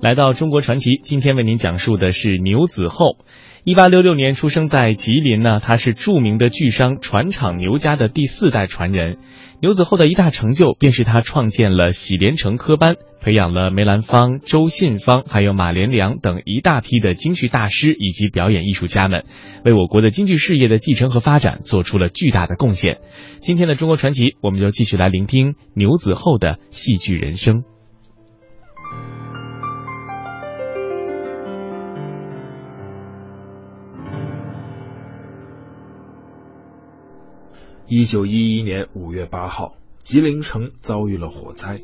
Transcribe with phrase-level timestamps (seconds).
[0.00, 3.18] 来到中国传奇，今天为您讲述的是牛子厚。
[3.64, 9.18] 一八六六年出生在吉林呢，他是著名的巨商船厂牛家的第四代传人。
[9.60, 19.24] 牛子厚的一大成就，便是他创建了喜连成科班，培养了梅兰芳、周信芳，还有马连良等一大批的京剧大师以及表演艺术家们，
[19.66, 23.00] 为我国的京剧事业的继承和发展做出了巨大的贡献。
[23.40, 27.64] 今天的中国传奇，我们就继续来聆听牛子厚的戏剧人生。
[37.92, 41.82] 一九一一年五月八号，吉林城遭遇了火灾，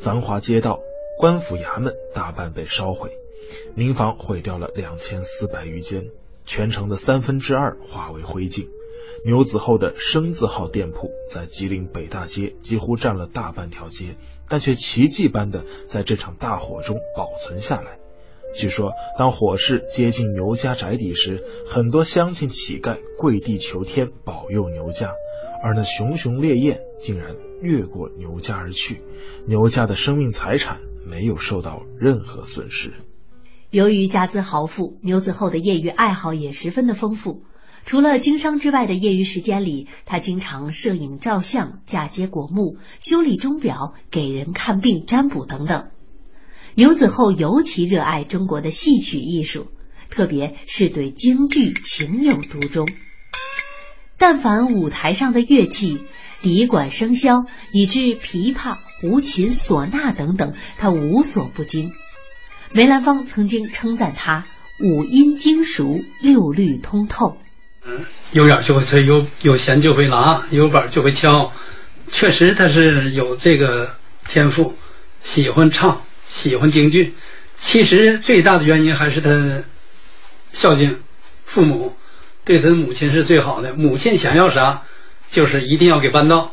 [0.00, 0.80] 繁华街道、
[1.16, 3.12] 官府衙门大半被烧毁，
[3.76, 6.06] 民房毁掉了两千四百余间，
[6.44, 8.66] 全城的三分之二化为灰烬。
[9.24, 14.16] 牛子厚的生字号店铺在吉林北大街几乎占了大半条街，
[14.48, 18.00] 但却奇迹般的在这场大火中保存下来。
[18.54, 25.10] 据说，当火势接近牛家宅邸时，很多乡亲乞丐跪地求天保佑牛家。
[25.62, 29.02] 而那熊熊烈焰竟然越过牛家而去，
[29.46, 32.92] 牛家的生命财产没有受到任何损失。
[33.70, 37.44] 由于家资豪富，牛子厚的业余爱好也十分的丰富。
[37.84, 45.88] 除了经商之外的业余时间里，他经常摄影、照相、嫁接国木、修理钟表、给人看病、占卜等等。
[46.76, 49.68] 牛子厚尤其热爱中国的戏曲艺术，
[50.10, 52.88] 特别是对京剧情有独钟。
[54.18, 56.00] 但凡舞台上的乐器，
[56.42, 61.92] 笛管笙箫，以至琵琶、胡琴、唢呐等等，他无所不精。
[62.72, 64.44] 梅兰芳曾经称赞他
[64.82, 67.36] 五音精熟，六律通透。
[67.86, 71.52] 嗯，有眼就会吹，有有弦就会拉，有板就会敲。
[72.10, 73.94] 确实，他是有这个
[74.28, 74.74] 天赋，
[75.22, 76.02] 喜欢唱，
[76.42, 77.14] 喜欢京剧。
[77.60, 79.62] 其实最大的原因还是他
[80.52, 81.00] 孝敬
[81.46, 81.94] 父母。
[82.44, 84.82] 对他母亲是最好的，母亲想要啥，
[85.30, 86.52] 就是一定要给办到。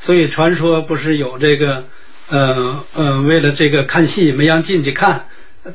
[0.00, 1.84] 所以传说不是有这个，
[2.30, 5.26] 呃呃，为了这个看戏没让进去看，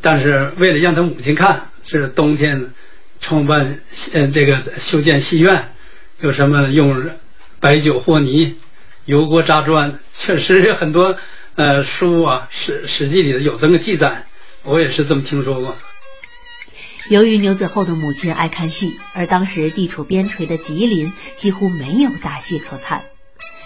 [0.01, 2.71] 但是为了让他母亲看，是冬天
[3.19, 3.79] 创办
[4.13, 5.69] 呃这个修建戏院，
[6.21, 7.11] 有什么用
[7.59, 8.55] 白酒和泥、
[9.05, 11.15] 油锅炸砖，确实有很多
[11.55, 14.25] 呃书啊史史记里的有这个记载，
[14.63, 15.75] 我也是这么听说过。
[17.09, 23.03] 由于牛子厚的母亲爱看戏，而当时地处边陲的吉林几乎没有大戏可看，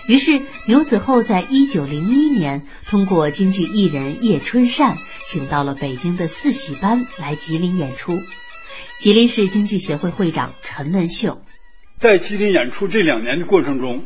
[0.07, 4.97] 于是牛子厚在一九零一年通过京剧艺人叶春善，
[5.27, 8.13] 请到了北京的四喜班来吉林演出。
[8.99, 11.43] 吉林市京剧协会会长陈文秀
[11.99, 14.05] 在吉林演出这两年的过程中，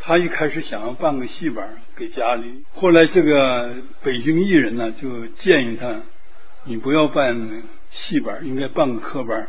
[0.00, 6.02] 他一开始想要办个戏班给家里，后来这个北京艺人呢就建议他，
[6.64, 7.62] 你不要办。
[7.92, 9.48] 戏班应该办个科班，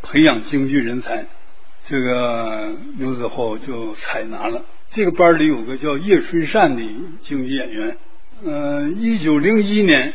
[0.00, 1.26] 培养京剧人才。
[1.84, 4.64] 这个牛子厚就采纳了。
[4.88, 6.82] 这个班里有个叫叶春善的
[7.20, 7.98] 京剧演员。
[8.42, 10.14] 嗯，一九零一年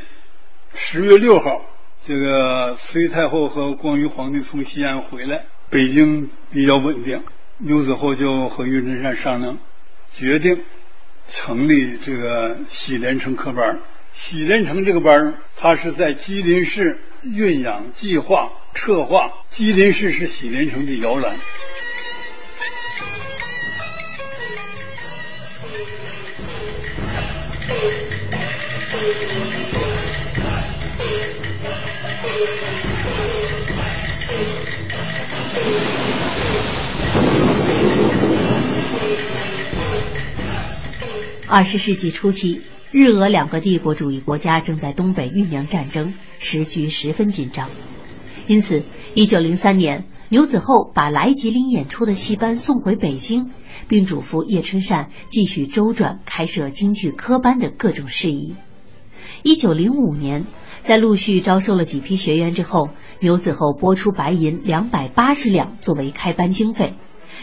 [0.73, 1.61] 十月六号，
[2.07, 7.23] 这个隋太后和光绪皇帝从西安回来，北京比较稳定。
[7.59, 9.59] 牛子厚就和叶春善商量，
[10.13, 10.63] 决定
[11.27, 13.79] 成立这个喜连成科班。
[14.13, 19.31] 喜连成这个班，它是在吉林市酝养、计划、策划。
[19.49, 21.37] 吉林市是喜连成的摇篮。
[41.51, 42.61] 二十世纪初期。
[42.91, 47.69] 日俄两个帝国主义国家正在东北酝酿战争，时局十分紧张。
[48.45, 48.83] 因此，
[49.15, 53.49] 一九零三年，牛子厚把来吉林演出的戏班送回北京，
[53.87, 58.55] 并嘱咐叶春善继续周转开设京剧科班的各种事宜。
[59.41, 60.45] 一九零五年，
[60.83, 66.93] 在陆续招收了几批学员之后，牛子厚拨出白银两百八十两作为开班经费。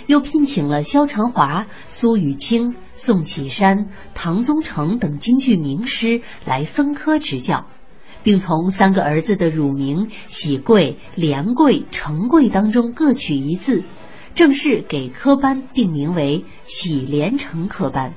[0.06, 7.66] 又聘请了萧长华、苏雨清、宋启山、唐宗成等京剧名师来分科执教，
[8.22, 13.84] 并从三个儿子的乳名喜贵、连贵、成贵当中各取一字，
[14.34, 18.14] 正式给科班定名为喜连成科班。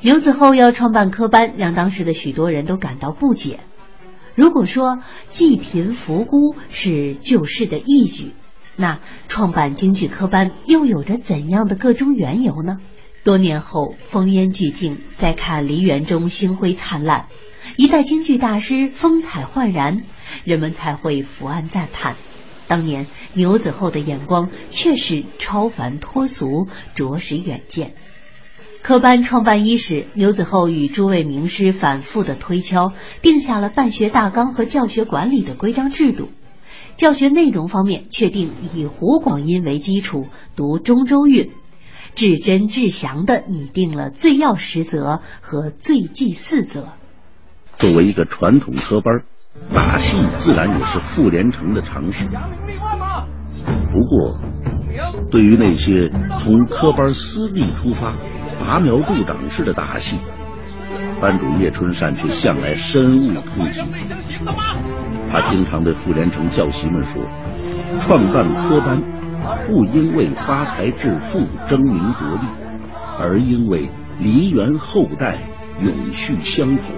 [0.00, 3.60] 刘子厚要创办科班，让当时的许多人都感到不解。
[4.34, 8.32] 如果说济贫扶孤是救世的义举。
[8.78, 12.76] 那创办京剧科班又有着怎样的各种缘由呢？
[13.26, 17.26] 多年后，烽烟俱静，再看梨园中星辉灿烂，
[17.74, 20.02] 一代京剧大师风采焕然，
[20.44, 22.14] 人们才会伏案赞叹。
[22.68, 27.94] 当年牛子厚的眼光确实超凡脱俗，着实远见。
[28.80, 32.92] 科班创办伊始，牛子厚与诸位名师反复的推敲，
[33.22, 36.30] 定下了办学大纲和教学管理的规章制度。
[36.96, 41.50] 教学内容方面，确定以胡广音为基础，读中州韵，
[42.16, 46.88] 至真至详的拟定了最要十则和最忌四则。
[47.76, 49.22] 作为一个传统科班，
[49.72, 52.26] 打戏自然也是傅连成的常识。
[52.26, 54.40] 不过，
[55.30, 58.14] 对于那些从科班私利出发、
[58.58, 60.18] 拔苗助长式的打戏，
[61.20, 63.84] 班主叶春善却向来深恶痛绝。
[65.30, 67.22] 他经常对傅连成教习们说
[68.00, 69.02] ：“创办科班，
[69.66, 72.46] 不因为发财致富、争名夺利，
[73.18, 75.38] 而因为梨园后代
[75.80, 76.94] 永续香火。”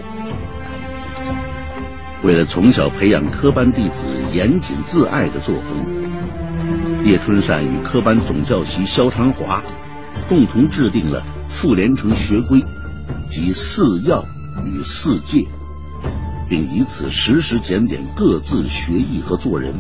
[2.25, 9.63] 为了从小培养科班弟子严谨自爱的作风，叶春善与科班总教习萧长华
[10.29, 12.65] 共同制定了傅连成学规
[13.29, 14.25] 及四要
[14.65, 15.47] 与四戒。
[16.49, 19.75] 并以此实时检点各自学艺和做人，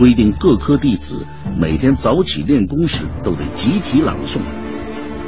[0.00, 1.26] 规定各科弟子
[1.58, 4.38] 每天早起练功时都得集体朗诵。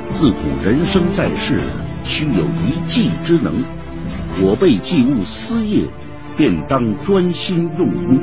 [0.09, 1.61] 自古人生在世，
[2.05, 3.63] 须有一技之能。
[4.41, 5.87] 我辈既务私业，
[6.39, 8.23] 便当专心用功。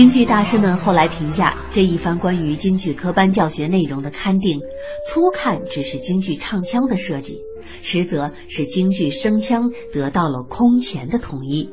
[0.00, 4.62] 京剧大师们后来评价这一番关于京剧科班教学内容的勘定，
[5.06, 7.42] 粗看只是京剧唱腔的设计，
[7.82, 11.68] 实则是京剧声腔得到了空前的统一，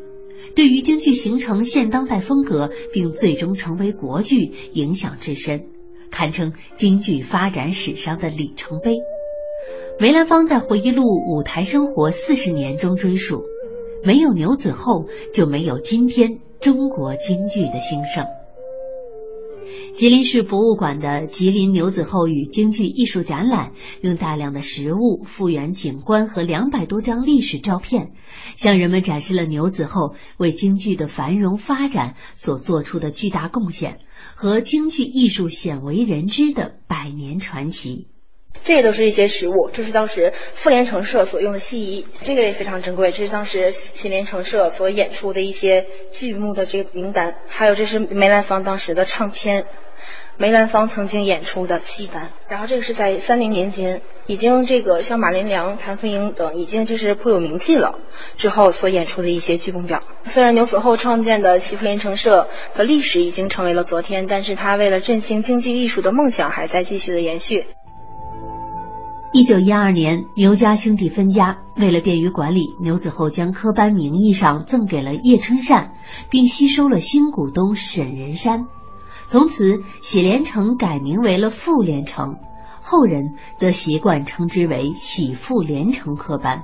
[0.58, 5.68] 对于京剧形成现当代风格并最终成为国剧影响至深，
[6.12, 8.98] 堪称京剧发展史上的里程碑。
[10.02, 11.04] 梅兰芳在回忆录
[11.34, 13.44] 《舞台生活四十年》中追述
[14.04, 18.26] ：“没有牛子厚，就没有今天。”中国京剧的兴盛。
[19.94, 23.72] 吉林市博物馆的吉林牛子厚与京剧艺术展览，
[24.02, 28.12] 用大量的实物、复原景观和两百多张历史照片，
[28.56, 34.00] 向人们展示了牛子厚为京剧的繁荣发展所做出的巨大贡献
[34.36, 38.08] 和京剧艺术鲜为人知的百年传奇。
[38.64, 43.12] 这些都是一些实物，这是当时妇联成社所用的戏衣，这个也非常珍贵。
[43.12, 49.66] 这是当时妇联成社所演出的一些剧目的这个名单，还有这是梅兰芳当时的唱片，
[50.38, 52.30] 梅兰芳曾经演出的戏单。
[52.50, 58.00] 然后这个是在三零年间，已经这个像马连良、谭凤英等已经就是颇有名气了
[58.36, 60.04] 之后所演出的一些剧目表。
[60.24, 67.66] 虽然牛子厚创建的媳妇联成社的历史已经成为了昨天，但是他为了振兴京剧艺术的梦想还在继续的延续。
[69.34, 75.96] 一九一二年，牛家兄弟分家，为了便于管理，牛子厚将科班名义上赠给了叶春善，
[76.30, 78.68] 并吸收了新股东沈仁山。
[79.28, 82.38] 从此，喜连成改名为了富连成，
[82.82, 86.64] 后人则习惯称之为喜富连成科班。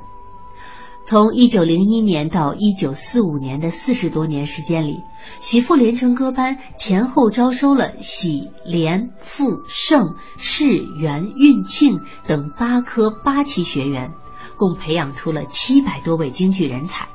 [1.05, 5.01] 从一九零一年到一九四五年的四十多年时间里，
[5.41, 14.13] 喜傅连成歌班前后招收了喜、连、富、盛、世、元、运、庆等八科八期学员，
[14.57, 17.09] 共培养出了七百多位京剧人才。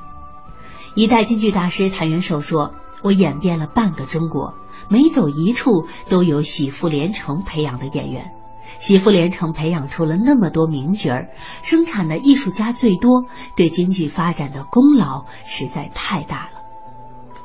[0.95, 4.53] 一代京剧大师谭元寿说：“我演遍了半个中国，
[4.87, 8.29] 每走一处都有喜傅连成培养的演员。”
[8.77, 11.29] 喜福连城培养出了那么多名角儿，
[11.61, 13.25] 生产的艺术家最多，
[13.57, 16.51] 对京剧发展的功劳实在太大了。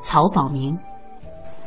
[0.02, 0.78] 曹保明，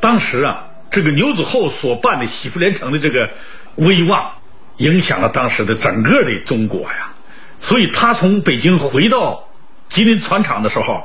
[0.00, 3.28] 当时啊，这个牛子厚所办的喜福连城的这个
[3.76, 4.32] 威望，
[4.78, 7.12] 影响了当时的整个的中国呀。
[7.60, 9.44] 所以他从北京回到
[9.90, 11.02] 吉林船厂的时候，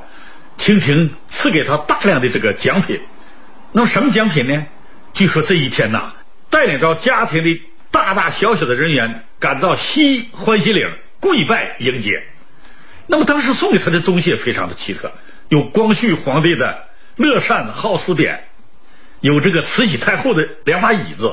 [0.58, 3.02] 清廷赐给他大量的这个奖品。
[3.74, 4.66] 那么什么奖品呢？
[5.12, 6.14] 据说这一天呐，
[6.50, 7.62] 带领着家庭的。
[7.94, 12.24] 大大小小的人员赶到西欢喜岭跪拜迎接，
[13.06, 15.12] 那么当时送给他的东西也非常的奇特，
[15.50, 16.86] 有光绪皇帝的
[17.18, 18.40] 乐善好施匾，
[19.22, 21.32] 有这个慈禧太后的两把椅子，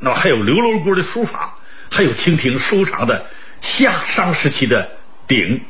[0.00, 1.56] 那么还有刘罗锅的书法，
[1.90, 3.26] 还有清廷收藏的
[3.60, 4.90] 夏商时期的
[5.28, 5.62] 鼎，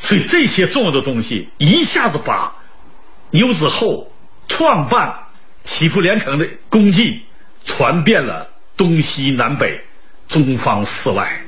[0.00, 2.54] 所以这些重要的东西一下子把
[3.32, 4.10] 牛子厚
[4.48, 5.14] 创办
[5.62, 7.20] 祈福连城的功绩
[7.66, 8.48] 传遍了。
[8.76, 9.80] 东西南北，
[10.28, 11.40] 中方四外。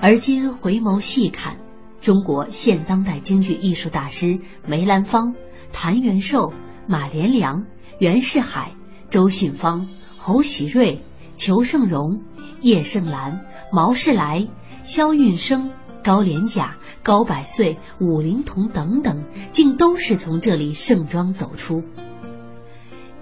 [0.00, 1.58] 而今回眸细看，
[2.00, 5.34] 中国现当代京剧艺术大师梅兰芳、
[5.74, 6.54] 谭元寿、
[6.86, 7.66] 马连良、
[7.98, 8.72] 袁世海、
[9.10, 9.86] 周信芳、
[10.16, 11.02] 侯喜瑞、
[11.36, 12.22] 裘盛戎、
[12.62, 14.48] 叶盛兰、毛世来、
[14.82, 15.70] 萧韵生、
[16.02, 21.84] 高连甲、高百岁、武龄童等等，竟都是从这里盛装走出。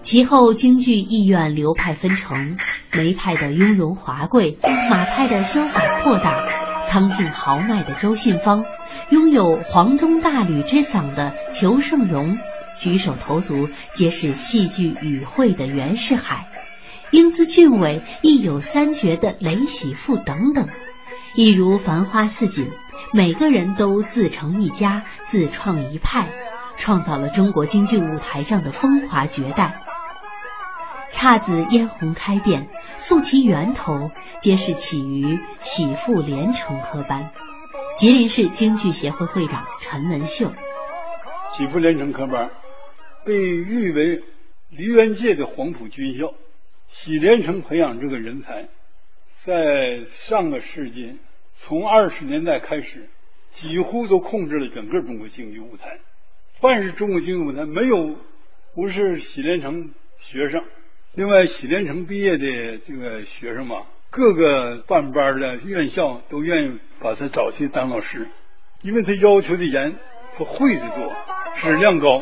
[0.02, 2.56] 其后，京剧艺院流派分成
[2.92, 4.56] 梅派的雍容华贵，
[4.88, 6.38] 马派的潇洒阔大，
[6.84, 8.64] 苍劲豪迈的周信芳，
[9.10, 12.38] 拥有黄钟大吕之嗓的裘盛戎，
[12.76, 16.46] 举手投足皆是戏剧语汇的袁世海，
[17.10, 20.68] 英姿俊伟、亦有三绝的雷喜富等等，
[21.34, 22.68] 一如繁花似锦，
[23.14, 26.32] 每个人都自成一家，自创一派，
[26.76, 29.82] 创造了中国京剧舞台上的风华绝代。
[31.10, 37.30] 姹紫嫣红开遍，溯其源头，皆是起于启复连城科班。
[37.98, 40.50] 吉林市京剧协会会长陈文秀，
[41.54, 42.50] 启复连城科班
[43.26, 44.24] 被誉为
[44.70, 46.32] 梨园界的黄埔军校。
[46.88, 48.68] 喜连城培养这个人才，
[49.40, 51.18] 在上个世纪
[51.64, 53.08] 从二十年代开始，
[53.52, 56.00] 几乎都控制了整个中国京剧舞台。
[56.54, 58.16] 凡是中国京剧舞台，没有
[58.74, 60.64] 不是喜连城学生。
[61.14, 68.26] 另外，喜连城毕业的这个学生嘛，各个办班的院校都愿意把他找去当老师，
[68.80, 69.94] 因为他要求的严，
[70.36, 71.14] 他会的多，
[71.54, 72.20] 质量高。